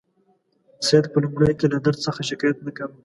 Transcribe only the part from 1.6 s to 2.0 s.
له درد